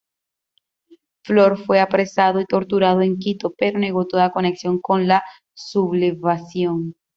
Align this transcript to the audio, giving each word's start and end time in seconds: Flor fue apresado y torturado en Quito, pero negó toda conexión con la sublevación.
Flor 1.23 1.63
fue 1.63 1.79
apresado 1.79 2.41
y 2.41 2.47
torturado 2.47 3.01
en 3.01 3.19
Quito, 3.19 3.53
pero 3.55 3.77
negó 3.77 4.07
toda 4.07 4.31
conexión 4.31 4.79
con 4.81 5.07
la 5.07 5.21
sublevación. 5.53 6.95